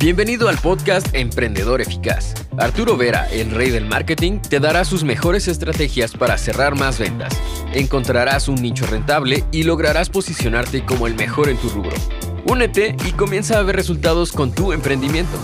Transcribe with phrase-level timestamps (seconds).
[0.00, 2.32] Bienvenido al podcast Emprendedor Eficaz.
[2.56, 7.36] Arturo Vera, el rey del marketing, te dará sus mejores estrategias para cerrar más ventas.
[7.74, 11.96] Encontrarás un nicho rentable y lograrás posicionarte como el mejor en tu rubro.
[12.46, 15.36] Únete y comienza a ver resultados con tu emprendimiento.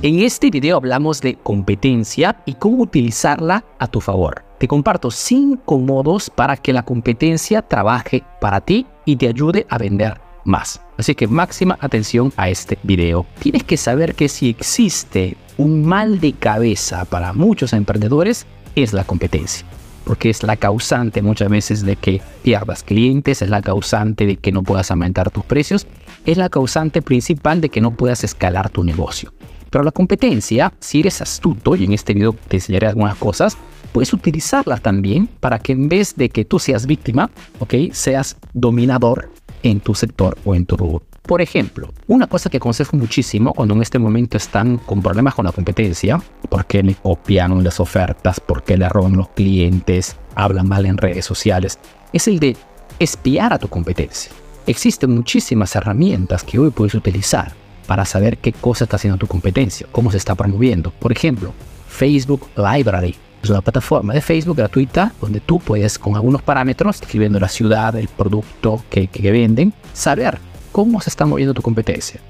[0.00, 4.42] En este video hablamos de competencia y cómo utilizarla a tu favor.
[4.58, 9.76] Te comparto 5 modos para que la competencia trabaje para ti y te ayude a
[9.76, 10.80] vender más.
[10.96, 13.26] Así que máxima atención a este video.
[13.38, 19.04] Tienes que saber que si existe un mal de cabeza para muchos emprendedores, es la
[19.04, 19.66] competencia.
[20.04, 24.52] Porque es la causante muchas veces de que pierdas clientes, es la causante de que
[24.52, 25.86] no puedas aumentar tus precios,
[26.24, 29.32] es la causante principal de que no puedas escalar tu negocio.
[29.70, 33.58] Pero la competencia, si eres astuto, y en este video te enseñaré algunas cosas,
[33.92, 37.74] puedes utilizarla también para que en vez de que tú seas víctima, ¿ok?
[37.92, 39.30] Seas dominador
[39.62, 41.02] en tu sector o en tu rubro.
[41.22, 45.44] Por ejemplo, una cosa que aconsejo muchísimo cuando en este momento están con problemas con
[45.44, 50.96] la competencia, porque le copian las ofertas, porque le roban los clientes, hablan mal en
[50.96, 51.78] redes sociales,
[52.14, 52.56] es el de
[52.98, 54.32] espiar a tu competencia.
[54.66, 57.52] Existen muchísimas herramientas que hoy puedes utilizar
[57.86, 60.92] para saber qué cosa está haciendo tu competencia, cómo se está promoviendo.
[60.92, 61.52] Por ejemplo,
[61.88, 67.38] Facebook Library es una plataforma de Facebook gratuita donde tú puedes, con algunos parámetros, escribiendo
[67.38, 70.38] la ciudad, el producto que, que venden, saber
[70.72, 72.20] cómo se está moviendo tu competencia,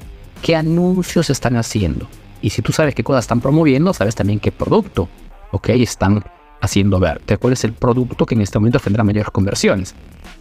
[0.43, 2.09] qué anuncios están haciendo.
[2.41, 5.09] Y si tú sabes qué cosas están promoviendo, sabes también qué producto
[5.51, 6.25] okay, están
[6.61, 7.21] haciendo ver.
[7.39, 9.95] ¿Cuál es el producto que en este momento tendrá mayores conversiones?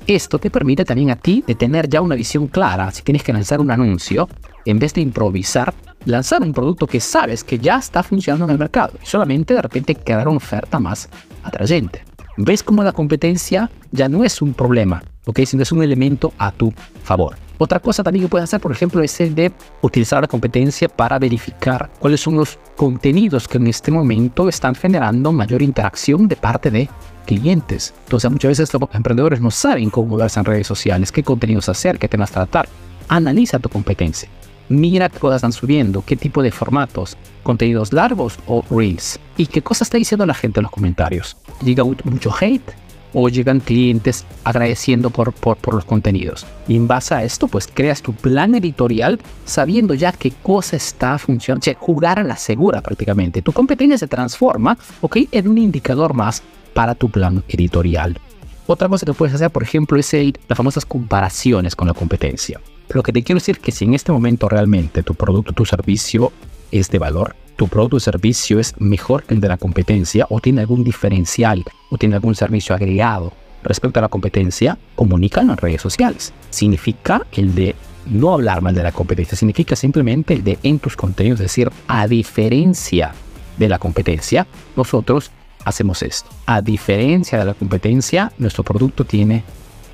[0.05, 2.91] Esto te permite también a ti de tener ya una visión clara.
[2.91, 4.29] Si tienes que lanzar un anuncio,
[4.65, 5.73] en vez de improvisar,
[6.07, 9.61] lanzar un producto que sabes que ya está funcionando en el mercado y solamente de
[9.61, 11.09] repente quedar una oferta más
[11.43, 12.03] atrayente.
[12.37, 15.41] ¿Ves cómo la competencia ya no es un problema, ¿ok?
[15.45, 17.35] sino es un elemento a tu favor?
[17.57, 21.17] Otra cosa también que puedes hacer, por ejemplo, es el de utilizar la competencia para
[21.17, 26.69] verificar cuáles son los contenidos que en este momento están generando mayor interacción de parte
[26.69, 26.87] de
[27.25, 27.95] clientes.
[28.03, 31.97] Entonces, muchas veces los emprendedores no saben cómo moverse en redes sociales, qué contenidos hacer,
[31.97, 32.69] qué temas tratar.
[33.09, 34.29] Analiza tu competencia
[34.69, 39.61] mira qué cosas están subiendo, qué tipo de formatos, contenidos largos o reels, y qué
[39.61, 41.37] cosas está diciendo la gente en los comentarios.
[41.63, 42.73] Llega mucho hate
[43.13, 46.45] o llegan clientes agradeciendo por, por, los contenidos.
[46.67, 51.17] Y en base a esto, pues creas tu plan editorial sabiendo ya qué cosa está
[51.17, 53.41] funcionando, o sea, jugar a la segura prácticamente.
[53.41, 55.17] Tu competencia se transforma, ¿ok?
[55.31, 58.19] En un indicador más para tu plan editorial.
[58.67, 62.59] Otra cosa que puedes hacer, por ejemplo, es el, las famosas comparaciones con la competencia.
[62.89, 65.65] Lo que te quiero decir es que si en este momento realmente tu producto, tu
[65.65, 66.31] servicio
[66.71, 70.39] es de valor, tu producto o servicio es mejor que el de la competencia o
[70.39, 73.33] tiene algún diferencial o tiene algún servicio agregado
[73.63, 76.33] respecto a la competencia, comunícalo en redes sociales.
[76.49, 77.75] Significa el de
[78.05, 82.07] no hablar mal de la competencia, significa simplemente el de en tus contenidos, decir, a
[82.07, 83.13] diferencia
[83.57, 85.31] de la competencia, nosotros
[85.65, 86.29] hacemos esto.
[86.45, 89.43] A diferencia de la competencia, nuestro producto tiene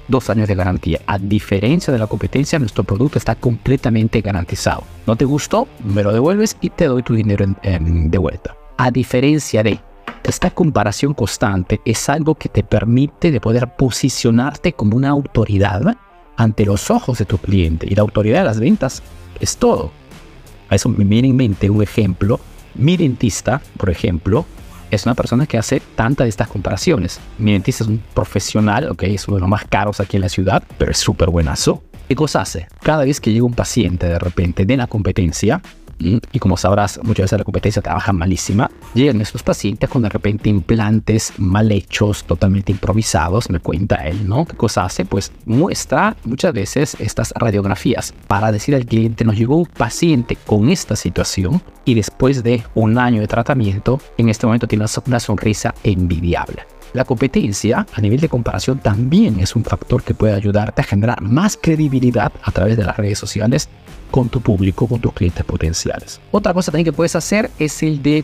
[0.07, 0.99] dos años de garantía.
[1.05, 4.83] A diferencia de la competencia, nuestro producto está completamente garantizado.
[5.07, 5.67] ¿No te gustó?
[5.83, 8.55] Me lo devuelves y te doy tu dinero de vuelta.
[8.77, 9.79] A diferencia de
[10.23, 15.97] esta comparación constante es algo que te permite de poder posicionarte como una autoridad
[16.37, 17.87] ante los ojos de tu cliente.
[17.89, 19.03] Y la autoridad de las ventas
[19.39, 19.91] es todo.
[20.69, 22.39] A eso me viene en mente un ejemplo.
[22.75, 24.45] Mi dentista, por ejemplo,
[24.95, 27.19] es una persona que hace tantas de estas comparaciones.
[27.37, 30.29] Mi dentista es un profesional, ok, es uno de los más caros aquí en la
[30.29, 31.83] ciudad, pero es súper buenazo.
[32.07, 32.67] ¿Qué cosa hace?
[32.81, 35.61] Cada vez que llega un paciente de repente de la competencia,
[35.99, 38.69] y como sabrás, muchas veces la competencia trabaja malísima.
[38.93, 44.45] Llegan estos pacientes con de repente implantes mal hechos, totalmente improvisados, me cuenta él, ¿no?
[44.45, 45.05] ¿Qué cosa hace?
[45.05, 50.69] Pues muestra muchas veces estas radiografías para decir al cliente, nos llegó un paciente con
[50.69, 55.73] esta situación y después de un año de tratamiento, en este momento tiene una sonrisa
[55.83, 56.63] envidiable.
[56.93, 61.21] La competencia a nivel de comparación también es un factor que puede ayudarte a generar
[61.21, 63.67] más credibilidad a través de las redes sociales
[64.11, 66.21] con tu público, con tus clientes potenciales.
[66.31, 68.23] Otra cosa también que puedes hacer es el de,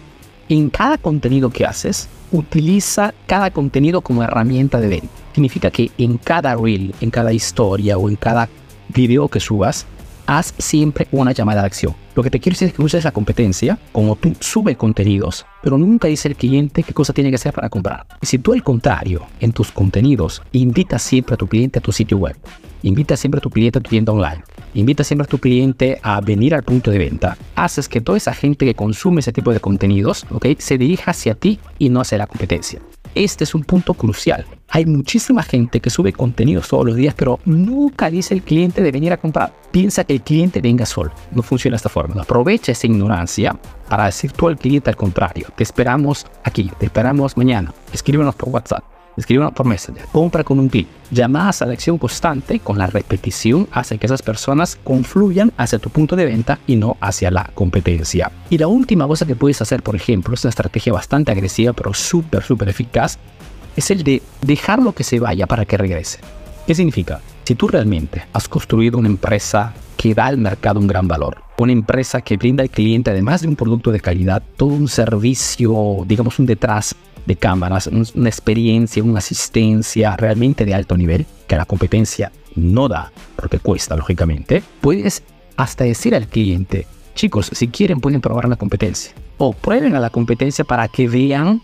[0.50, 5.08] en cada contenido que haces, utiliza cada contenido como herramienta de venta.
[5.34, 8.50] Significa que en cada reel, en cada historia o en cada
[8.90, 9.88] video que subas,
[10.30, 11.96] haz siempre una llamada de acción.
[12.14, 15.76] Lo que te quiero decir es que uses la competencia como tú subes contenidos, pero
[15.78, 18.06] nunca dice el cliente qué cosa tiene que hacer para comprar.
[18.22, 21.92] Y si tú al contrario, en tus contenidos, invitas siempre a tu cliente a tu
[21.92, 22.36] sitio web,
[22.84, 24.44] invita siempre a tu cliente a tu tienda online,
[24.76, 28.36] invita siempre a tu cliente a venir al punto de venta, haces que toda esa
[28.36, 30.46] gente que consume ese tipo de contenidos, ¿ok?
[30.60, 32.80] Se dirija hacia ti y no hacia la competencia.
[33.16, 34.46] Este es un punto crucial.
[34.70, 38.92] Hay muchísima gente que sube contenidos todos los días, pero nunca dice el cliente de
[38.92, 39.54] venir a comprar.
[39.72, 41.12] Piensa que el cliente venga solo.
[41.32, 42.22] No funciona esta forma.
[42.22, 43.58] Aprovecha esa ignorancia
[43.90, 45.48] para decir tú al cliente al contrario.
[45.56, 47.74] Te esperamos aquí, te esperamos mañana.
[47.92, 50.88] Escríbenos por WhatsApp escríbenos por Messenger, compra con un clic.
[51.12, 55.90] Llamadas a la acción constante con la repetición hace que esas personas confluyan hacia tu
[55.90, 58.32] punto de venta y no hacia la competencia.
[58.50, 61.94] Y la última cosa que puedes hacer, por ejemplo, es una estrategia bastante agresiva pero
[61.94, 63.18] súper, súper eficaz,
[63.76, 66.20] es el de dejarlo que se vaya para que regrese.
[66.68, 67.22] ¿Qué significa?
[67.46, 71.72] Si tú realmente has construido una empresa que da al mercado un gran valor, una
[71.72, 76.38] empresa que brinda al cliente, además de un producto de calidad, todo un servicio, digamos
[76.40, 76.96] un detrás
[77.26, 83.12] de cámaras, una experiencia, una asistencia realmente de alto nivel, que la competencia no da,
[83.36, 85.24] porque cuesta, lógicamente, puedes
[85.58, 89.14] hasta decir al cliente, chicos, si quieren pueden probar la competencia.
[89.38, 91.62] O prueben a la competencia para que vean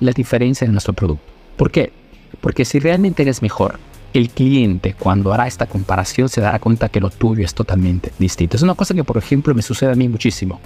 [0.00, 1.24] la diferencia de nuestro producto.
[1.56, 1.92] ¿Por qué?
[2.40, 3.78] Porque si realmente eres mejor,
[4.12, 8.56] el cliente cuando hará esta comparación se dará cuenta que lo tuyo es totalmente distinto.
[8.56, 10.60] Es una cosa que, por ejemplo, me sucede a mí muchísimo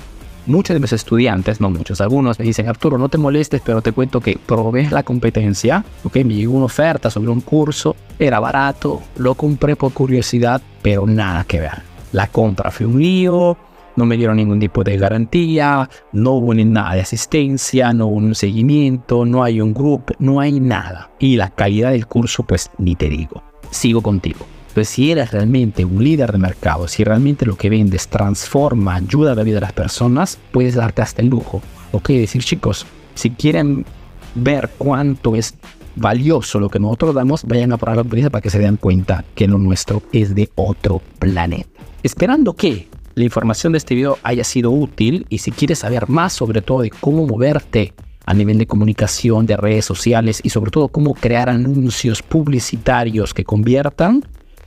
[0.47, 3.93] muchos de mis estudiantes, no muchos, algunos me dicen, Arturo, no te molestes, pero te
[3.93, 9.03] cuento que probé la competencia, ok, me llegó una oferta sobre un curso, era barato,
[9.17, 11.83] lo compré por curiosidad, pero nada que ver.
[12.13, 13.57] La compra fue un lío,
[13.97, 18.17] no me dieron ningún tipo de garantía, no hubo ni nada de asistencia, no hubo
[18.17, 21.11] un seguimiento, no hay un grupo, no hay nada.
[21.19, 23.43] Y la calidad del curso, pues ni te digo.
[23.71, 24.47] Sigo contigo.
[24.75, 29.31] Entonces, si eres realmente un líder de mercado, si realmente lo que vendes transforma, ayuda
[29.31, 31.63] a la vida de las personas, puedes darte hasta el lujo.
[31.93, 32.85] Ok, decir chicos,
[33.15, 33.87] si quieren
[34.35, 35.55] ver cuánto es
[35.95, 39.25] valioso lo que nosotros damos, vayan a probar la experiencia para que se den cuenta
[39.37, 41.69] que lo nuestro es de otro planeta.
[42.03, 46.33] Esperando que la información de este video haya sido útil y si quieres saber más
[46.33, 47.95] sobre todo de cómo moverte
[48.27, 53.45] a nivel de comunicación, de redes sociales y sobre todo cómo crear anuncios publicitarios que
[53.45, 54.25] conviertan,